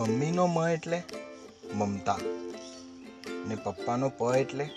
મમ્મીનો 0.00 0.46
મ 0.46 0.68
એટલે 0.68 1.02
મમતા 1.74 2.18
ને 3.46 3.54
પપ્પાનો 3.54 4.08
પ 4.08 4.22
એટલે 4.36 4.70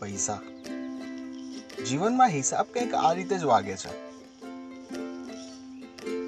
પૈસા. 0.00 0.38
જીવનમાં 1.88 2.28
હિસાબ 2.28 2.66
કંઈક 2.74 2.94
આ 2.94 3.12
રીતે 3.12 3.38
જ 3.38 3.44
વાગે 3.44 3.76
છે. 3.76 3.92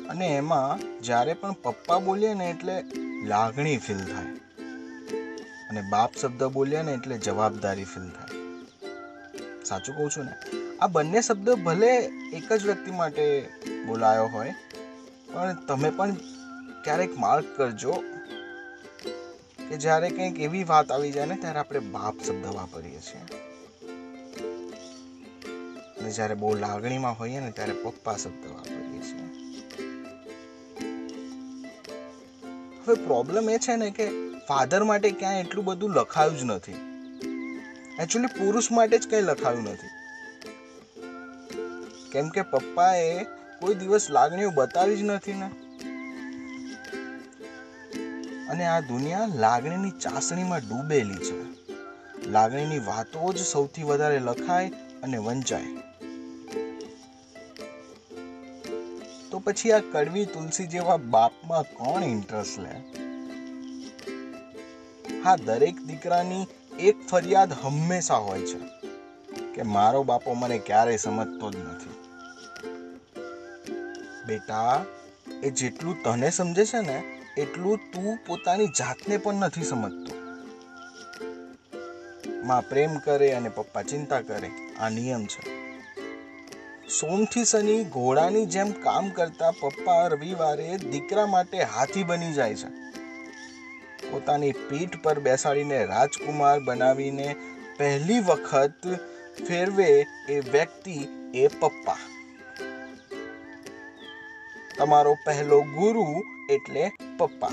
અને 0.09 0.37
એમાં 0.37 1.03
જ્યારે 1.03 1.35
પણ 1.35 1.53
પપ્પા 1.53 1.99
બોલીએ 1.99 2.35
ને 2.35 2.51
એટલે 2.51 2.85
લાગણી 3.25 3.77
ફીલ 3.77 4.05
થાય. 4.05 4.33
અને 5.71 5.83
બાપ 5.91 6.13
શબ્દ 6.21 6.45
બોલીએ 6.45 6.83
ને 6.83 6.93
એટલે 6.93 7.19
જવાબદારી 7.19 7.85
ફીલ 7.85 8.09
થાય. 8.11 8.39
સાચું 9.65 9.97
કહું 9.97 10.11
છું 10.11 10.25
ને? 10.25 10.33
આ 10.81 10.87
બંને 10.87 11.21
શબ્દ 11.21 11.51
ભલે 11.51 11.97
એક 12.33 12.53
જ 12.53 12.67
વ્યક્તિ 12.67 12.91
માટે 12.91 13.49
બોલાયો 13.87 14.27
હોય, 14.27 14.55
પણ 15.33 15.55
તમે 15.55 15.91
પણ 15.91 16.17
ક્યારેક 16.85 17.19
માર્ક 17.19 17.45
કરજો 17.57 17.93
કે 19.69 19.77
જ્યારે 19.77 20.11
કંઈક 20.11 20.41
એવી 20.41 20.65
વાત 20.65 20.93
આવી 20.93 21.13
જાય 21.13 21.27
ને, 21.27 21.37
ત્યારે 21.37 21.59
આપણે 21.59 21.81
બાપ 21.81 22.15
શબ્દ 22.27 22.47
વાપરીએ 22.47 23.01
છીએ. 23.01 23.41
અને 26.01 26.11
જ્યારે 26.11 26.35
બહુ 26.35 26.55
લાગણીમાં 26.55 27.19
હોઈએ 27.19 27.41
ને, 27.41 27.51
ત્યારે 27.51 27.73
પપ્પા 27.73 28.17
શબ્દ 28.17 28.47
વાપરીએ 28.51 29.03
છીએ. 29.03 29.25
હવે 32.87 32.95
પ્રોબ્લેમ 32.95 33.51
એ 33.51 33.59
છે 33.59 33.77
ને 33.77 33.91
કે 33.91 34.11
ફાધર 34.49 34.85
માટે 34.85 35.11
ક્યાંય 35.11 35.41
એટલું 35.41 35.65
બધું 35.65 35.91
લખાયું 35.91 36.39
જ 36.39 36.45
નથી. 36.45 36.73
એકચ્યુઅલી 38.03 38.45
પુરુષ 38.45 38.73
માટે 38.73 38.99
જ 38.99 39.11
કંઈ 39.11 39.21
લખાયું 39.21 39.63
નથી. 39.63 39.89
કેમ 42.13 42.29
કે 42.29 42.43
પપ્પાએ 42.43 43.25
કોઈ 43.61 43.75
દિવસ 43.75 44.11
લાગણીઓ 44.11 44.51
બતાવી 44.51 44.97
જ 44.97 45.03
નથી 45.03 45.33
ને. 45.33 45.51
અને 48.51 48.67
આ 48.67 48.81
દુનિયા 48.81 49.27
લાગણીની 49.35 49.91
ચાસણીમાં 49.91 50.61
ડૂબેલી 50.61 51.15
છે. 51.15 51.61
લાગણીની 52.29 52.79
વાતો 52.79 53.33
જ 53.33 53.39
સૌથી 53.39 53.83
વધારે 53.83 54.19
લખાય 54.19 54.73
અને 55.03 55.17
વંચાય. 55.17 55.67
તો 59.31 59.39
પછી 59.39 59.73
આ 59.73 59.79
કડવી 59.79 60.25
તુલસી 60.25 60.67
જેવા 60.67 60.97
બાપમાં 60.97 61.63
કોણ 61.63 62.03
ઇન્ટરેસ્ટ 62.03 62.59
લે? 62.59 62.75
હા, 65.25 65.37
દરેક 65.37 65.77
દીકરાની 65.77 66.47
એક 66.79 67.09
ફરિયાદ 67.09 67.53
હંમેશા 67.53 68.15
હોય 68.15 68.41
છે 68.41 68.59
કે 69.55 69.63
મારો 69.63 70.03
બાપો 70.03 70.35
મને 70.35 70.59
ક્યારેય 70.59 70.97
સમજતો 70.97 71.51
જ 71.51 71.57
નથી. 71.57 71.91
બેટા, 74.27 74.85
એ 75.43 75.51
જેટલું 75.51 76.03
તને 76.03 76.31
સમજે 76.31 76.65
છે 76.65 76.81
ને 76.81 77.20
એટલું 77.41 77.77
તું 77.77 78.19
પોતાની 78.27 78.67
જાતને 78.67 79.17
પણ 79.17 79.35
નથી 79.35 79.63
સમજતો. 79.63 80.13
માં 82.45 82.69
પ્રેમ 82.69 82.99
કરે 82.99 83.33
અને 83.33 83.49
પપ્પા 83.49 83.83
ચિંતા 83.83 84.21
કરે, 84.21 84.51
આ 84.81 84.89
નિયમ 84.89 85.27
છે. 85.27 85.43
સોમથી 86.89 87.45
શનિ 87.45 87.85
ઘોડાની 87.85 88.47
જેમ 88.47 88.71
કામ 88.71 89.09
કરતા 89.09 89.51
પપ્પા 89.51 90.07
રવિવારે 90.07 90.77
દીકરા 90.77 91.27
માટે 91.27 91.63
હાથી 91.63 92.03
બની 92.03 92.33
જાય 92.33 92.55
છે. 92.55 92.71
પોતાની 94.11 94.53
પીઠ 94.53 94.97
પર 95.03 95.19
બેસાડીને 95.19 95.85
રાજકુમાર 95.85 96.61
બનાવીને 96.61 97.37
પહેલી 97.77 98.21
વખત 98.21 98.99
ફેરવે 99.49 100.07
એ 100.29 100.41
વ્યક્તિ 100.41 100.99
એ 101.35 101.47
પપ્પા. 101.47 101.97
તમારો 104.79 105.15
પહેલો 105.27 105.61
ગુરુ 105.61 106.07
એટલે 106.51 106.91
પપ્પા. 107.21 107.49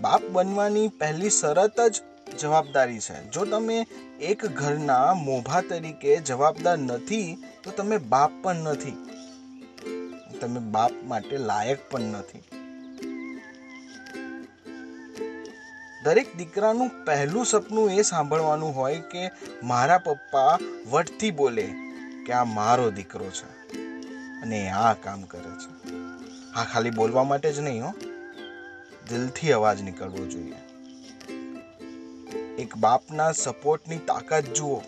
બાપ 0.00 0.22
બનવાની 0.22 0.88
પહેલી 0.88 1.30
શરત 1.30 1.80
જ 1.80 2.02
જવાબદારી 2.40 2.98
છે. 2.98 3.30
જો 3.30 3.44
તમે 3.44 3.86
એક 4.20 4.46
ઘરના 4.46 5.14
મોભા 5.14 5.60
તરીકે 5.60 6.16
જવાબદાર 6.16 6.78
નથી, 6.78 7.36
તો 7.62 7.70
તમે 7.70 7.98
બાપ 7.98 8.30
પણ 8.42 8.56
નથી. 8.56 8.96
તમે 10.40 10.60
બાપ 10.60 10.92
માટે 11.04 11.36
લાયક 11.36 11.78
પણ 11.90 12.00
નથી. 12.00 12.42
દરેક 16.04 16.36
દીકરાનું 16.36 16.90
પહેલું 17.04 17.46
સપનું 17.46 17.90
એ 17.90 18.02
સાંભળવાનું 18.02 18.76
હોય 18.76 19.00
કે 19.00 19.30
મારા 19.62 19.98
પપ્પા 19.98 20.58
વટથી 20.90 21.30
બોલે 21.30 21.68
કે 22.26 22.32
આ 22.32 22.44
મારો 22.44 22.90
દીકરો 22.90 23.30
છે. 23.30 23.77
અને 24.42 24.70
આ 24.70 24.94
કામ 24.94 25.22
કરે 25.22 25.50
છે. 25.50 25.88
હા, 26.54 26.64
ખાલી 26.64 26.90
બોલવા 26.90 27.24
માટે 27.24 27.52
જ 27.52 27.58
નહીં 27.58 27.84
હો. 27.84 27.92
દિલથી 29.08 29.52
અવાજ 29.52 29.82
નીકળવો 29.82 30.26
જોઈએ. 30.26 30.54
એક 32.58 32.76
બાપના 32.76 33.32
સપોર્ટની 33.32 33.98
તાકાત 33.98 34.44
જુઓ. 34.44 34.80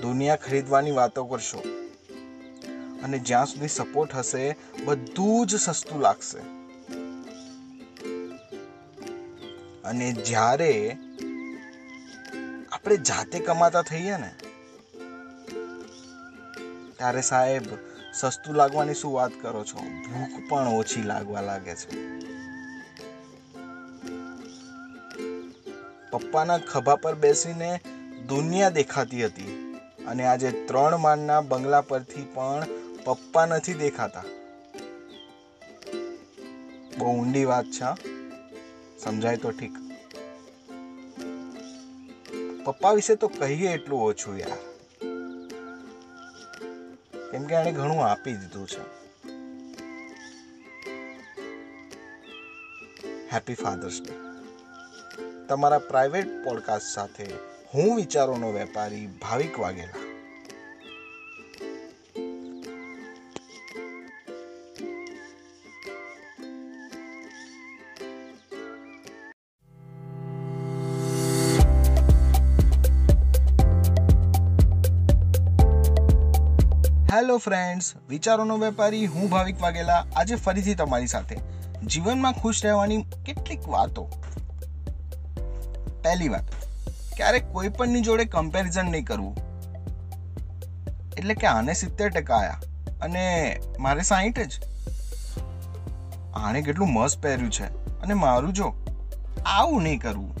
દુનિયા 0.00 0.36
ખરીદવાની 0.36 0.90
વાતો 0.90 1.24
કરશો. 1.24 1.62
અને 3.02 3.18
જ્યાં 3.18 3.46
સુધી 3.46 3.68
સપોર્ટ 3.68 4.14
હશે, 4.14 4.56
બધું 4.84 5.46
જ 5.46 5.56
સસ્તું 5.56 6.00
લાગશે. 6.00 6.58
અને 9.82 10.12
જ્યારે 10.12 10.98
આપણે 12.72 12.96
જાતે 12.96 13.38
કમાતા 13.38 13.82
થઈએ 13.82 14.16
ને, 14.16 14.34
ત્યારે 16.96 17.22
સાહેબ 17.22 17.62
સસ્તું 18.20 18.54
લાગવાની 18.54 18.94
શું 18.94 19.12
વાત 19.12 19.32
કરો 19.42 19.64
છો? 19.64 19.78
ભૂખ 19.80 20.50
પણ 20.50 20.68
ઓછી 20.68 21.02
લાગવા 21.02 21.40
લાગે 21.40 21.74
છે. 21.74 22.18
પપ્પાના 26.10 26.58
ખભા 26.58 26.96
પર 26.96 27.14
બેસીને 27.14 27.80
દુનિયા 28.28 28.70
દેખાતી 28.70 29.26
હતી 29.26 29.76
અને 30.08 30.26
આજે 30.26 30.50
ત્રણ 30.50 30.96
માળના 30.96 31.40
બંગલા 31.40 31.80
પરથી 31.80 32.26
પણ 32.34 32.62
પપ્પા 33.04 33.46
નથી 33.46 33.74
દેખાતા. 33.74 34.24
બહુ 36.98 37.18
ઊંડી 37.18 37.44
વાત 37.44 37.64
છે 37.64 37.90
સમજાય 38.98 39.36
તો 39.36 39.50
ઠીક. 39.50 39.72
પપ્પા 42.64 42.92
વિશે 42.92 43.14
તો 43.14 43.28
કહીએ 43.28 43.72
એટલું 43.72 44.02
ઓછું 44.02 44.38
યાર. 44.38 44.77
કેમ 47.30 47.46
કે 47.46 47.54
એણે 47.54 47.72
ઘણું 47.72 48.06
આપી 48.06 48.34
દીધું 48.34 48.68
છે. 48.68 48.82
હેપી 53.34 53.54
ફાધર્સ 53.54 54.00
ડે 54.02 54.12
તમારા 55.48 55.78
પ્રાઇવેટ 55.78 56.44
પોડકાસ્ટ 56.44 56.94
સાથે 56.94 57.26
હું 57.74 57.96
વિચારોનો 57.96 58.52
વેપારી 58.52 59.06
ભાવિક 59.06 59.60
વાઘેલા. 59.60 60.07
હેલો 77.18 77.38
ફ્રેન્ડ્સ 77.38 77.92
વિચારોનો 78.08 78.58
વેપારી, 78.58 79.06
હું 79.06 79.30
ભાવિક 79.30 79.62
વાઘેલા. 79.62 80.06
આજે 80.16 80.34
ફરીથી 80.34 80.74
તમારી 80.74 81.06
સાથે. 81.06 81.36
જીવનમાં 81.86 82.32
ખુશ 82.32 82.64
રહેવાની 82.64 83.02
કેટલીક 83.02 83.68
વાતો. 83.68 84.04
પહેલી 86.04 86.28
વાત, 86.28 86.44
ક્યારેક 87.16 87.52
કોઈ 87.52 87.68
પણની 87.68 88.00
જોડે 88.00 88.24
કમ્પેરિઝન 88.24 88.86
નહીં 88.86 89.04
કરવું. 89.04 89.36
એટલે 91.16 91.34
કે 91.34 91.46
આને 91.46 91.72
સિત્તેર 91.72 92.08
ટકા 92.08 92.36
આયા. 92.36 92.60
અને 93.02 93.56
મારે 93.78 94.02
સાહીઠ 94.02 94.40
જ. 94.40 94.60
આણે 96.34 96.62
કેટલું 96.62 96.88
મસ્ત 96.88 97.22
પહેર્યું 97.22 97.50
છે. 97.50 97.66
અને 98.00 98.14
મારું 98.14 98.52
જો, 98.52 98.74
આવું 99.46 99.82
નહીં 99.82 100.00
કરવું. 100.00 100.34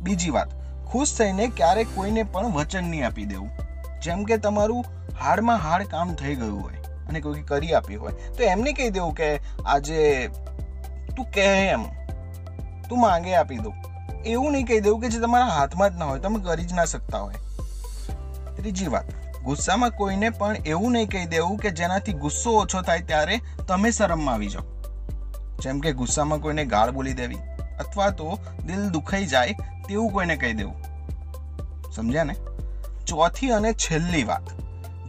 બીજી 0.00 0.30
વાત, 0.30 0.48
ખુશ 0.86 1.18
થઈને 1.18 1.46
ક્યારેક 1.46 1.86
કોઈને 1.94 2.22
પણ 2.22 2.46
વચન 2.46 2.84
નહીં 2.84 3.06
આપી 3.06 3.24
દેવું. 3.24 3.69
જેમ 4.04 4.24
કે 4.30 4.38
તમારું 4.44 4.82
હાડમાં 5.22 5.62
હાડ 5.64 5.86
કામ 5.94 6.14
થઈ 6.22 6.34
ગયું 6.42 6.58
હોય 6.62 6.78
અને 7.08 7.20
કોઈ 7.20 7.44
કરી 7.50 7.72
આપ્યું 7.74 8.02
હોય, 8.02 8.14
તો 8.36 8.42
એમને 8.48 8.72
કહી 8.80 8.90
દેવું 8.96 9.14
કે 9.14 9.28
આજે 9.66 10.00
તું 11.16 11.26
કહે 11.36 11.46
એમ, 11.76 11.86
તું 12.88 13.00
માંગે 13.04 13.34
આપી 13.38 13.60
દઉં. 13.64 13.74
એવું 14.24 14.52
નહીં 14.52 14.66
કહી 14.68 14.80
દેવું 14.80 15.00
કે 15.04 15.10
જે 15.14 15.22
તમારા 15.24 15.54
હાથમાં 15.56 15.90
જ 15.94 16.02
ના 16.02 16.10
હોય, 16.10 16.22
તમે 16.26 16.42
કરી 16.46 16.66
જ 16.66 16.78
ના 16.80 16.88
શકતા 16.92 17.20
હોય. 17.20 17.38
ત્રીજી 18.56 18.90
વાત, 18.94 19.14
ગુસ્સામાં 19.44 19.96
કોઈને 20.00 20.30
પણ 20.40 20.68
એવું 20.74 20.92
નહીં 20.98 21.08
કહી 21.14 21.26
દેવું 21.34 21.58
કે 21.64 21.72
જેનાથી 21.80 22.16
ગુસ્સો 22.24 22.56
ઓછો 22.58 22.82
થાય 22.90 23.06
ત્યારે 23.10 23.40
તમે 23.72 23.92
શરમમાં 23.98 24.34
આવી 24.34 24.52
જાઓ. 24.54 24.66
જેમ 25.64 25.80
કે 25.86 25.92
ગુસ્સામાં 26.02 26.44
કોઈને 26.46 26.64
ગાળ 26.74 26.92
બોલી 26.98 27.16
દેવી, 27.22 27.42
અથવા 27.78 28.10
તો 28.22 28.38
દિલ 28.66 28.86
દુખાઈ 28.96 29.30
જાય 29.34 29.54
તેવું 29.88 30.12
કોઈને 30.18 30.36
કહી 30.44 30.54
દેવું. 30.54 30.76
સમજ્યા 31.96 32.24
ને? 32.24 32.34
ચોથી 33.10 33.50
અને 33.50 33.72
છેલ્લી 33.72 34.24
વાત. 34.24 34.46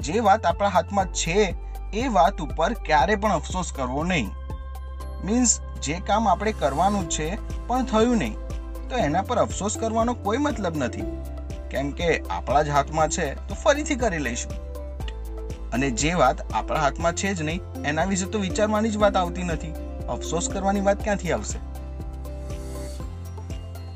જે 0.01 0.19
વાત 0.19 0.45
આપણા 0.45 0.69
હાથમાં 0.69 1.13
છે, 1.13 1.55
એ 1.93 2.07
વાત 2.07 2.41
ઉપર 2.41 2.73
ક્યારે 2.73 3.15
પણ 3.15 3.31
અફસોસ 3.31 3.73
કરવો 3.75 4.03
નહીં. 4.03 4.29
મીન્સ 5.25 5.59
જે 5.83 5.99
કામ 5.99 6.27
આપણે 6.27 6.51
કરવાનું 6.51 7.09
છે, 7.09 7.35
પણ 7.67 7.85
થયું 7.85 8.17
નહીં, 8.17 8.35
તો 8.89 8.95
એના 8.95 9.21
પર 9.21 9.37
અફસોસ 9.37 9.77
કરવાનો 9.77 10.13
કોઈ 10.13 10.37
મતલબ 10.37 10.77
નથી. 10.77 11.03
કેમ 11.71 11.91
કે 11.91 12.19
આપણા 12.29 12.61
જ 12.61 12.69
હાથમાં 12.69 13.09
છે, 13.09 13.47
તો 13.47 13.55
ફરીથી 13.55 13.95
કરી 13.95 14.17
લઈશું. 14.17 14.51
અને 15.71 15.89
જે 15.91 16.13
વાત 16.13 16.53
આપણા 16.53 16.79
હાથમાં 16.79 17.13
છે 17.13 17.33
જ 17.33 17.41
નહીં, 17.41 17.61
એના 17.85 18.03
વિશે 18.03 18.25
તો 18.25 18.39
વિચારવાની 18.39 18.89
જ 18.89 18.97
વાત 18.97 19.15
આવતી 19.15 19.43
નથી. 19.43 19.73
અફસોસ 20.09 20.49
કરવાની 20.49 20.81
વાત 20.81 21.03
ક્યાંથી 21.03 21.31
આવશે? 21.31 21.70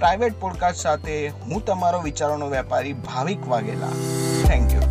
પ્રાઇવેટ 0.05 0.35
પોડકાસ્ટ 0.39 0.81
સાથે 0.81 1.13
હું 1.45 1.61
તમારો 1.65 1.99
વિચારોનો 2.01 2.49
વેપારી 2.49 2.93
ભાવિક 3.05 3.47
વાઘેલા. 3.49 3.93
Thank 4.47 4.73
you 4.73 4.81